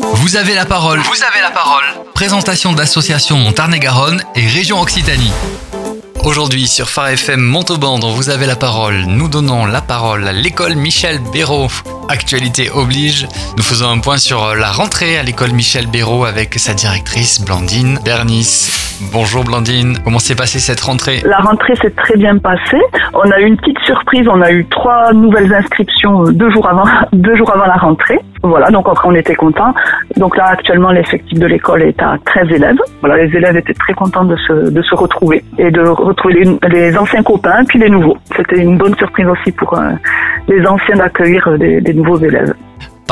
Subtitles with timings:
[0.00, 1.00] Vous avez la parole.
[1.00, 1.84] Vous avez la parole.
[2.14, 5.32] Présentation d'associations Montarné-Garonne et Région Occitanie.
[6.24, 10.32] Aujourd'hui sur Phare FM Montauban, dont vous avez la parole, nous donnons la parole à
[10.32, 11.68] l'école Michel Béraud.
[12.08, 13.26] Actualité oblige,
[13.56, 17.98] nous faisons un point sur la rentrée à l'école Michel Béraud avec sa directrice Blandine
[18.04, 18.82] Bernice.
[19.12, 21.22] Bonjour Blandine, comment s'est passée cette rentrée?
[21.24, 22.80] La rentrée s'est très bien passée.
[23.14, 26.84] On a eu une petite surprise, on a eu trois nouvelles inscriptions deux jours avant,
[27.12, 28.18] deux jours avant la rentrée.
[28.42, 29.72] Voilà, donc on était contents.
[30.16, 32.78] Donc là, actuellement, l'effectif de l'école est à 13 élèves.
[33.00, 36.98] Voilà, les élèves étaient très contents de se, de se retrouver et de retrouver les,
[36.98, 38.18] anciens copains puis les nouveaux.
[38.36, 39.90] C'était une bonne surprise aussi pour euh,
[40.48, 42.54] les anciens d'accueillir des, des nouveaux élèves.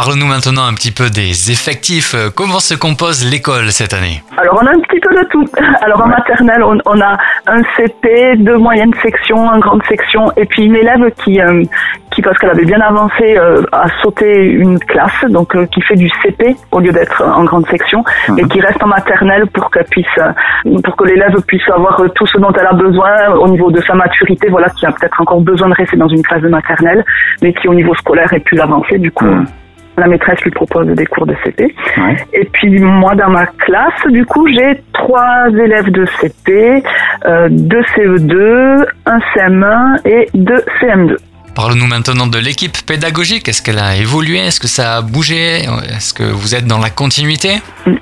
[0.03, 2.17] Parle-nous maintenant un petit peu des effectifs.
[2.35, 5.45] Comment se compose l'école cette année Alors on a un petit peu de tout.
[5.83, 10.65] Alors en maternelle, on, a un CP, deux moyennes sections, une grande section, et puis
[10.65, 11.63] une élève qui, euh,
[12.13, 15.97] qui parce qu'elle avait bien avancé, euh, a sauté une classe, donc euh, qui fait
[15.97, 18.03] du CP au lieu d'être en grande section,
[18.39, 20.07] et qui reste en maternelle pour qu'elle puisse,
[20.83, 23.93] pour que l'élève puisse avoir tout ce dont elle a besoin au niveau de sa
[23.93, 24.49] maturité.
[24.49, 27.05] Voilà, qui a peut-être encore besoin de rester dans une classe de maternelle,
[27.43, 28.97] mais qui au niveau scolaire est plus avancé.
[28.97, 29.27] Du coup
[30.01, 31.75] la maîtresse lui propose des cours de CP.
[32.33, 36.83] Et puis moi, dans ma classe, du coup, j'ai trois élèves de CP,
[37.27, 41.17] euh, deux CE2, un CM1 et deux CM2.
[41.63, 43.47] Parle-nous maintenant de l'équipe pédagogique.
[43.47, 44.39] Est-ce qu'elle a évolué?
[44.39, 45.59] Est-ce que ça a bougé?
[45.95, 47.51] Est-ce que vous êtes dans la continuité?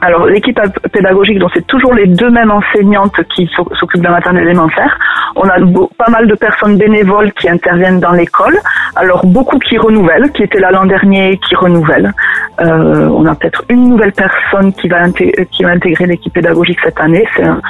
[0.01, 0.61] Alors, l'équipe
[0.93, 4.97] pédagogique, donc c'est toujours les deux mêmes enseignantes qui s'occupent de la maternelle élémentaire.
[5.35, 5.57] On a
[5.99, 8.57] pas mal de personnes bénévoles qui interviennent dans l'école.
[8.95, 12.15] Alors, beaucoup qui renouvellent, qui étaient là l'an dernier, qui renouvellent.
[12.61, 17.01] Euh, on a peut-être une nouvelle personne qui va, qui va intégrer l'équipe pédagogique cette
[17.01, 17.25] année.
[17.37, 17.61] C'est un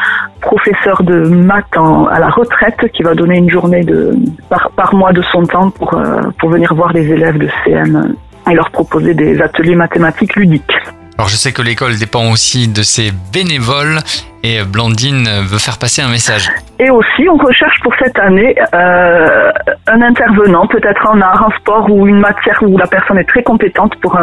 [0.41, 1.65] professeur de maths
[2.11, 4.15] à la retraite qui va donner une journée de,
[4.49, 8.15] par, par mois de son temps pour, euh, pour venir voir les élèves de CM
[8.51, 10.75] et leur proposer des ateliers mathématiques ludiques.
[11.19, 13.99] Alors je sais que l'école dépend aussi de ses bénévoles
[14.45, 16.49] et Blandine veut faire passer un message.
[16.79, 19.51] Et aussi, on recherche pour cette année euh,
[19.89, 23.43] un intervenant, peut-être en art, en sport ou une matière où la personne est très
[23.43, 24.17] compétente pour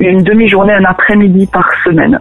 [0.00, 2.18] une demi-journée, un après-midi par semaine.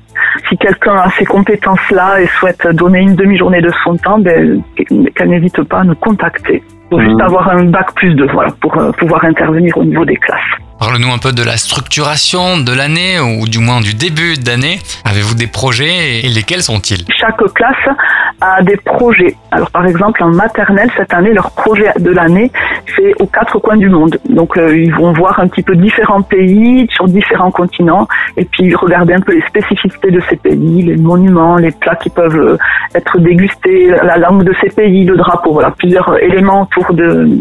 [0.49, 5.29] Si quelqu'un a ces compétences-là et souhaite donner une demi-journée de son temps, ben, qu'elle
[5.29, 6.61] n'hésite pas à nous contacter.
[6.91, 7.21] Il faut juste mmh.
[7.21, 10.61] avoir un bac plus de voilà, pour euh, pouvoir intervenir au niveau des classes.
[10.81, 14.79] Parle-nous un peu de la structuration de l'année ou du moins du début d'année.
[15.05, 17.05] Avez-vous des projets et lesquels sont-ils?
[17.19, 17.95] Chaque classe
[18.41, 19.35] a des projets.
[19.51, 22.51] Alors par exemple en maternelle cette année leur projet de l'année
[22.95, 24.17] c'est aux quatre coins du monde.
[24.27, 28.73] Donc euh, ils vont voir un petit peu différents pays sur différents continents et puis
[28.73, 32.57] regarder un peu les spécificités de ces pays, les monuments, les plats qui peuvent euh,
[32.95, 37.37] être dégustés, la langue de ces pays, le drapeau, voilà plusieurs éléments autour de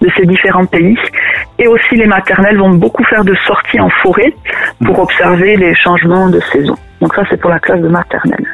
[0.00, 0.96] de ces différents pays.
[1.58, 4.34] Et aussi les maternelles vont beaucoup faire de sorties en forêt
[4.84, 6.76] pour observer les changements de saison.
[7.00, 8.46] Donc ça c'est pour la classe de maternelle.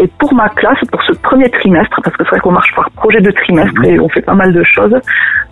[0.00, 2.90] Et pour ma classe, pour ce premier trimestre, parce que c'est vrai qu'on marche par
[2.90, 3.84] projet de trimestre mhm.
[3.84, 4.96] et on fait pas mal de choses,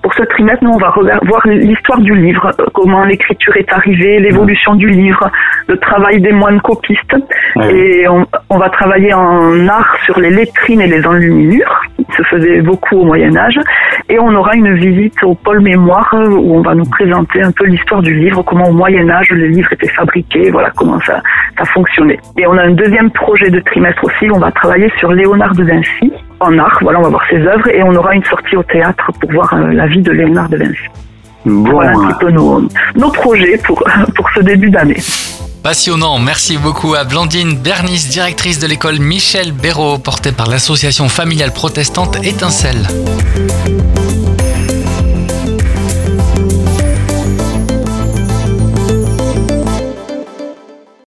[0.03, 4.19] pour ce trimestre, nous, on va voir l'histoire du livre, euh, comment l'écriture est arrivée,
[4.19, 5.31] l'évolution du livre,
[5.69, 7.15] le travail des moines copistes.
[7.71, 12.23] Et on, on, va travailler en art sur les lettrines et les enluminures, qui se
[12.25, 13.59] faisait beaucoup au Moyen Âge.
[14.13, 17.51] Et on aura une visite au pôle mémoire euh, où on va nous présenter un
[17.51, 21.23] peu l'histoire du livre, comment au Moyen Âge les livres étaient fabriqués, voilà comment ça,
[21.57, 22.19] ça fonctionnait.
[22.37, 25.65] Et on a un deuxième projet de trimestre aussi, on va travailler sur Léonard de
[25.65, 26.79] Vinci en art.
[26.83, 29.51] Voilà, on va voir ses œuvres et on aura une sortie au théâtre pour voir
[29.55, 30.89] euh, la vie de Léonard de Vinci.
[31.47, 33.83] Voilà un petit peu nos, nos projets pour,
[34.15, 35.01] pour ce début d'année.
[35.63, 41.53] Passionnant, merci beaucoup à Blandine Bernice, directrice de l'école Michel Béraud, portée par l'association familiale
[41.53, 42.89] protestante Étincelle.